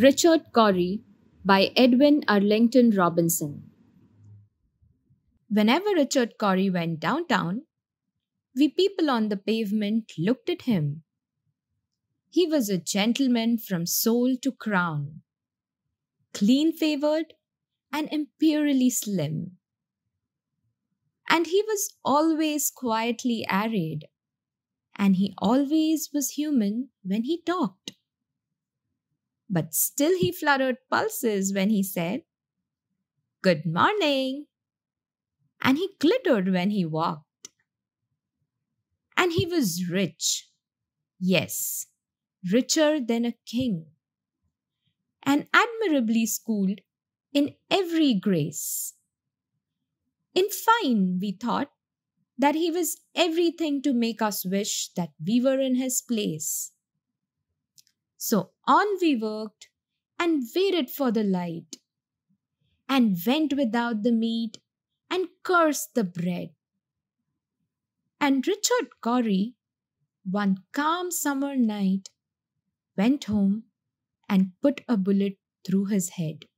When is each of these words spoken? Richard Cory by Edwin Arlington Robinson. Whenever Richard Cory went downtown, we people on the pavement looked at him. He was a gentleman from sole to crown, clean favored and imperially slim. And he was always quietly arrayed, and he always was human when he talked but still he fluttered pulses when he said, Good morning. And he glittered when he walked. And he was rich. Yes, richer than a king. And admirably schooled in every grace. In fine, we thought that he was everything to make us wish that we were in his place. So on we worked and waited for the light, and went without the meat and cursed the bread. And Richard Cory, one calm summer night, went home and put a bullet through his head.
Richard 0.00 0.44
Cory 0.54 1.02
by 1.44 1.72
Edwin 1.76 2.22
Arlington 2.26 2.90
Robinson. 2.90 3.70
Whenever 5.50 5.90
Richard 5.94 6.38
Cory 6.38 6.70
went 6.70 7.00
downtown, 7.00 7.66
we 8.56 8.70
people 8.70 9.10
on 9.10 9.28
the 9.28 9.36
pavement 9.36 10.12
looked 10.16 10.48
at 10.48 10.62
him. 10.62 11.02
He 12.30 12.46
was 12.46 12.70
a 12.70 12.78
gentleman 12.78 13.58
from 13.58 13.84
sole 13.84 14.36
to 14.40 14.52
crown, 14.52 15.20
clean 16.32 16.72
favored 16.72 17.34
and 17.92 18.08
imperially 18.10 18.88
slim. 18.88 19.58
And 21.28 21.46
he 21.46 21.62
was 21.66 21.94
always 22.02 22.70
quietly 22.70 23.44
arrayed, 23.52 24.06
and 24.96 25.16
he 25.16 25.34
always 25.36 26.08
was 26.14 26.30
human 26.30 26.88
when 27.02 27.24
he 27.24 27.42
talked 27.42 27.92
but 29.50 29.74
still 29.74 30.16
he 30.16 30.30
fluttered 30.30 30.76
pulses 30.88 31.52
when 31.52 31.70
he 31.70 31.82
said, 31.82 32.22
Good 33.42 33.66
morning. 33.66 34.46
And 35.60 35.76
he 35.76 35.90
glittered 35.98 36.52
when 36.52 36.70
he 36.70 36.84
walked. 36.84 37.48
And 39.16 39.32
he 39.32 39.46
was 39.46 39.90
rich. 39.90 40.48
Yes, 41.18 41.86
richer 42.50 43.00
than 43.00 43.24
a 43.24 43.34
king. 43.44 43.86
And 45.22 45.48
admirably 45.52 46.26
schooled 46.26 46.80
in 47.32 47.54
every 47.70 48.14
grace. 48.14 48.94
In 50.34 50.48
fine, 50.48 51.18
we 51.20 51.32
thought 51.32 51.70
that 52.38 52.54
he 52.54 52.70
was 52.70 53.00
everything 53.14 53.82
to 53.82 53.92
make 53.92 54.22
us 54.22 54.46
wish 54.46 54.90
that 54.94 55.10
we 55.24 55.40
were 55.40 55.60
in 55.60 55.74
his 55.74 56.00
place. 56.00 56.72
So 58.22 58.52
on 58.66 58.86
we 59.00 59.16
worked 59.16 59.70
and 60.18 60.44
waited 60.54 60.90
for 60.90 61.10
the 61.10 61.24
light, 61.24 61.78
and 62.86 63.16
went 63.26 63.54
without 63.54 64.02
the 64.02 64.12
meat 64.12 64.58
and 65.08 65.28
cursed 65.42 65.94
the 65.94 66.04
bread. 66.04 66.50
And 68.20 68.46
Richard 68.46 69.00
Cory, 69.00 69.54
one 70.24 70.58
calm 70.72 71.10
summer 71.10 71.56
night, 71.56 72.10
went 72.96 73.24
home 73.24 73.64
and 74.28 74.52
put 74.60 74.82
a 74.88 74.98
bullet 74.98 75.38
through 75.64 75.86
his 75.86 76.10
head. 76.10 76.49